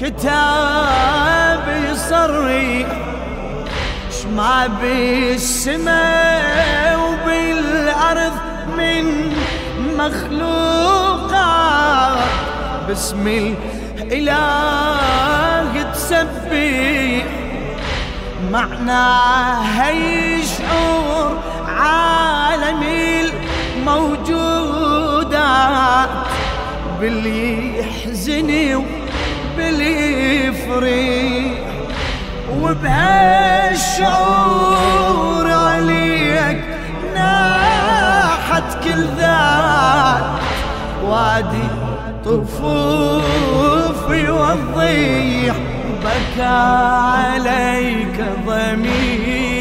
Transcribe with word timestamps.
بهالكتاب 0.00 1.64
يصري 1.90 2.86
شما 4.22 4.66
بالسماء 4.82 6.18
وبالأرض 6.98 8.36
من 8.78 9.04
مخلوقات. 9.98 11.32
باسم 12.88 13.26
الإله 13.98 15.82
تسبح 15.92 17.24
معناها 18.52 19.90
يشعر 19.90 21.38
عالم 21.68 22.82
الموجودات. 23.76 24.62
باللي 27.00 27.78
يحزني 27.78 29.01
يفرح 29.58 31.52
وبهالشعور 32.60 35.50
عليك 35.50 36.64
ناحت 37.14 38.84
كل 38.84 39.04
ذات. 39.18 40.24
وادي 41.04 41.68
طفوفي 42.24 44.30
والضيح 44.30 45.56
بكى 46.04 46.42
عليك 46.42 48.18
ضمير. 48.46 49.51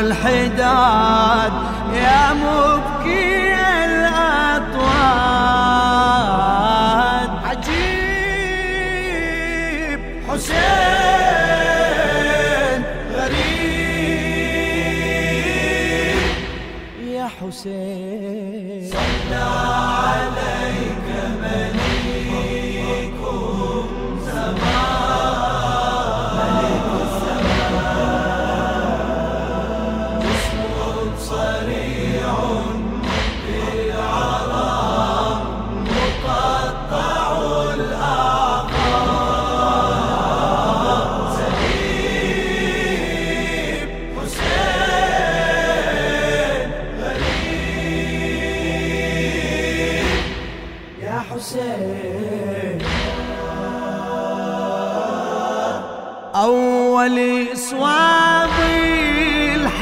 الحداد. 0.00 1.52
يا 1.92 2.32
مبكي 2.32 2.63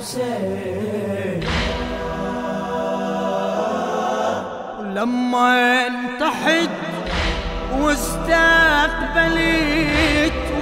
حسين 0.00 1.40
لما 4.94 5.86
انتحت 5.86 6.70
واستقبلت 7.80 8.30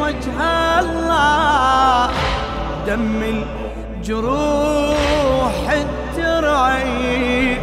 وجه 0.00 0.38
الله 0.80 2.10
دم 2.86 3.44
الجروح 3.96 5.54
الترعي 5.70 7.56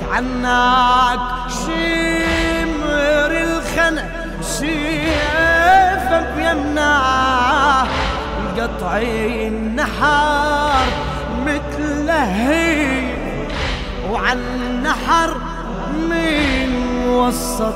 تعناك 0.00 1.20
شمر 1.48 3.30
الخنق 3.30 4.10
سيفه 4.40 6.20
بيمناه 6.36 7.86
قطع 8.60 8.96
النحر 9.46 10.86
متلهي 11.46 13.02
وعن 14.10 14.38
النحر 14.38 15.36
من 16.10 16.68
وسط 17.08 17.74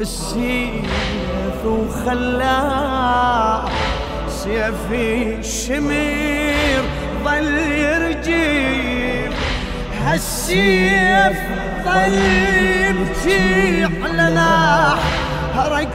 السيف 0.00 1.64
وخلاه 1.66 3.64
سيف 4.28 4.92
الشمير 4.92 6.82
ظل 7.24 7.58
يرجيب 7.58 9.32
هالسيف 10.04 11.38
ظل 11.84 12.14
يرجع 12.82 13.88
لنا 14.12 14.96
هرك 15.54 15.88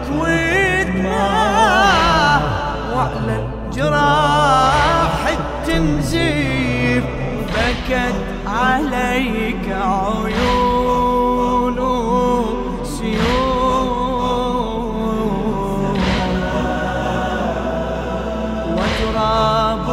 ودماه 1.17 2.41
وعلى 2.95 3.56
الجراح 3.77 5.27
التنزيف 5.27 7.03
بكت 7.53 8.15
عليك 8.47 9.65
عيون 9.69 11.27
سيوف 12.83 13.17
وتراب 18.73 19.87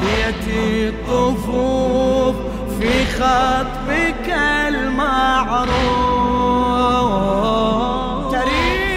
بيت 0.00 0.46
الطفوف 0.48 2.36
في 2.80 2.92
خطبك 3.04 4.28
المعروف. 4.68 5.76
تريب 8.32 8.96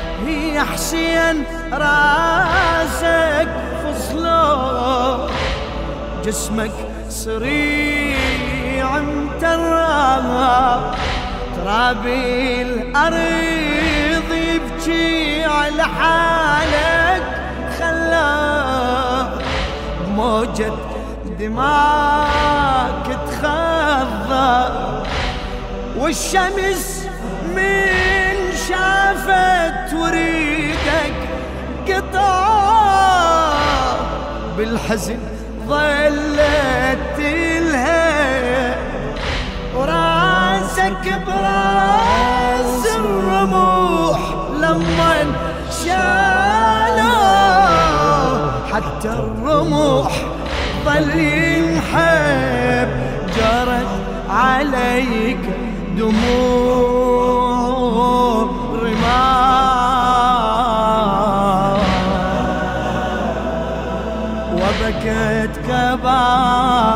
يا 0.27 0.63
حسين 0.63 1.43
راسك 1.73 3.47
فصلو 3.83 5.27
جسمك 6.25 6.71
صريع 7.09 8.97
متراب 8.99 10.93
ترابي 11.55 12.61
الأرض 12.61 14.31
يبكي 14.33 15.43
على 15.45 15.83
حالك 15.83 17.23
خلاك 17.79 19.45
بموجة 20.07 20.71
دماك 21.39 23.07
تخضى 23.27 24.71
والشمس 25.97 27.07
من 27.55 28.10
شافت 28.71 29.93
وريدك 29.93 31.13
قطع 31.87 33.51
بالحزن 34.57 35.17
ظلت 35.67 36.99
تلهى 37.17 38.75
وراسك 39.75 41.05
براس 41.27 42.85
الرموح 42.95 44.19
لما 44.59 45.15
شالوا 45.83 47.21
حتى 48.73 49.09
الرموح 49.09 50.11
ظل 50.85 51.11
وبكت 64.91 65.57
كبارقة 65.67 66.91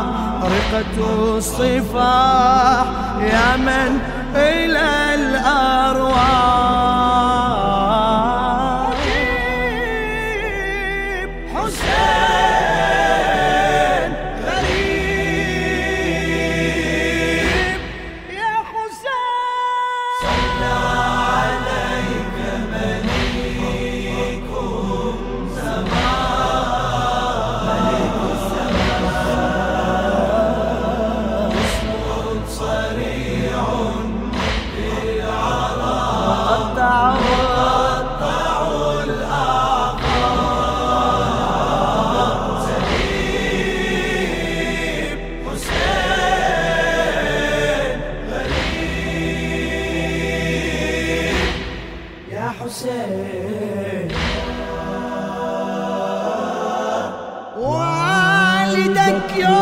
الصفاح 1.36 2.84
يا 3.20 3.56
من 3.56 4.00
إلى 4.34 5.14
الأرواح. 5.14 6.65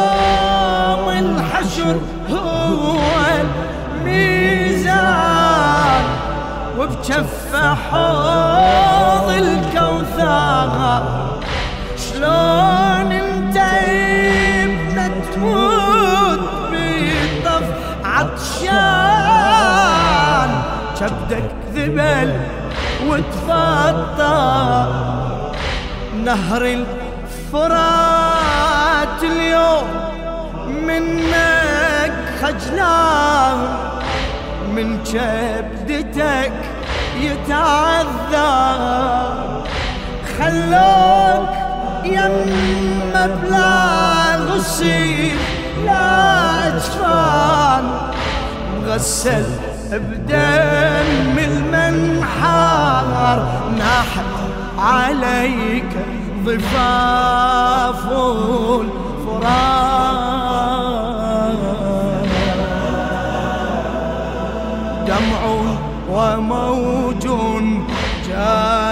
يوم 0.05 1.09
الحشر 1.09 1.97
هو 2.31 2.97
الميزان 4.01 6.05
وبجف 6.79 7.57
حوض 7.91 9.29
الكوثر. 9.31 10.71
شلون 11.97 13.09
انت 13.13 13.57
ابنة 13.57 15.11
تموت 15.35 16.41
بطف 16.73 17.67
عطشان؟ 18.05 19.31
كبدك 21.01 21.51
ذبل 21.75 22.31
وتفطر. 23.09 24.89
نهر 26.25 26.63
الفرات 26.65 28.24
اليوم 29.23 29.87
منك 30.87 32.13
خجلان 32.43 33.59
من 34.75 34.89
كبدتك 35.05 36.53
يتعذر 37.21 38.81
خلوك 40.39 41.49
يم 42.05 42.37
بلا 43.15 44.37
غسيل 44.37 45.37
لا 45.85 46.67
أجفان. 46.67 47.85
مغسل 48.83 49.47
بدم 49.93 51.37
المنحار 51.39 53.39
ناحت 53.79 54.33
عليك 54.79 55.93
ضفاف. 56.45 58.03
الفرات. 59.25 59.65
دمع 65.07 65.43
وموج 66.11 67.25
جاريات 68.27 68.84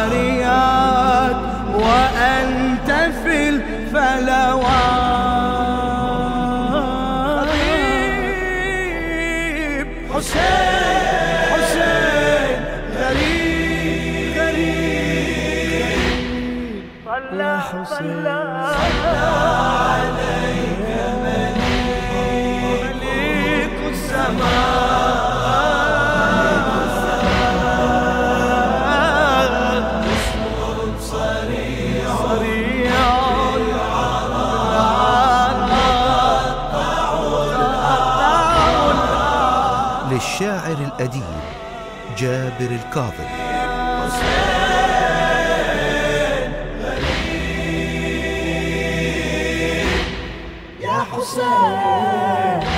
الأديب 41.03 41.23
جابر 42.19 42.71
الكاظم 42.71 43.25
يا 50.81 51.07
حسين. 51.13 52.72